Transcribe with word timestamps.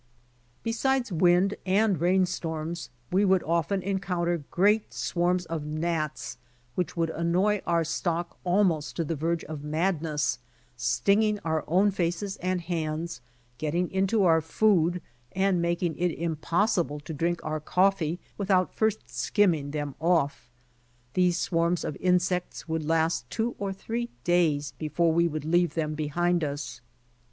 Besides 0.63 1.11
wind 1.11 1.53
and 1.63 2.01
rain 2.01 2.25
storms 2.25 2.89
we 3.11 3.23
would 3.23 3.43
often 3.43 3.83
encounter 3.83 4.39
great 4.49 4.95
swarms 4.95 5.45
of 5.45 5.63
gnats, 5.63 6.39
which 6.73 6.97
would 6.97 7.11
annoy 7.11 7.61
our 7.67 7.83
stock 7.83 8.39
almost 8.43 8.95
to 8.95 9.03
the 9.03 9.15
verge 9.15 9.43
of 9.43 9.63
madness, 9.63 10.39
stinging 10.75 11.37
our 11.45 11.63
own 11.67 11.91
faces 11.91 12.37
and 12.37 12.61
hands, 12.61 13.21
getting 13.59 13.91
into 13.91 14.23
our 14.23 14.41
food 14.41 15.03
and 15.33 15.61
making 15.61 15.95
it 15.99 16.09
impossible 16.17 16.99
to 17.01 17.13
drink 17.13 17.39
our 17.43 17.59
coffee, 17.59 18.19
without 18.39 18.73
first 18.73 19.07
skim 19.07 19.51
ming 19.51 19.69
them 19.69 19.93
off. 19.99 20.49
These 21.13 21.37
swarms 21.37 21.83
of 21.83 21.95
insects 21.99 22.67
would 22.67 22.83
last 22.83 23.29
two 23.29 23.55
or 23.59 23.71
three 23.71 24.09
days 24.23 24.73
before 24.79 25.13
we 25.13 25.27
would 25.27 25.45
leave 25.45 25.75
them 25.75 25.93
behind 25.93 26.43
us. 26.43 26.81